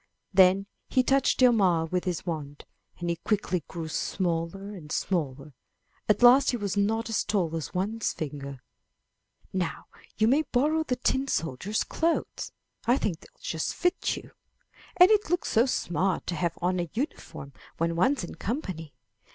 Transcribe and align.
Then 0.33 0.65
he 0.89 1.03
touched 1.03 1.39
Hjalmar 1.39 1.91
with 1.91 2.05
his 2.05 2.25
wand, 2.25 2.65
and 2.97 3.07
he 3.07 3.17
quickly 3.17 3.63
grew 3.67 3.87
smaller 3.87 4.73
and 4.73 4.91
smaller; 4.91 5.53
at 6.09 6.23
last 6.23 6.49
he 6.49 6.57
was 6.57 6.75
not 6.75 7.07
as 7.07 7.23
tall 7.23 7.55
as 7.55 7.75
one's 7.75 8.11
finger. 8.11 8.61
"Now 9.53 9.85
you 10.17 10.27
may 10.27 10.41
borrow 10.41 10.81
the 10.81 10.95
tin 10.95 11.27
soldier's 11.27 11.83
clothes; 11.83 12.51
I 12.87 12.97
think 12.97 13.19
they'll 13.19 13.39
just 13.43 13.75
fit 13.75 14.17
you, 14.17 14.31
and 14.97 15.11
it 15.11 15.29
looks 15.29 15.49
so 15.49 15.67
smart 15.67 16.25
to 16.25 16.35
have 16.35 16.57
on 16.63 16.79
a 16.79 16.89
uniform 16.95 17.53
when 17.77 17.95
one's 17.95 18.23
in 18.23 18.33
company." 18.33 18.95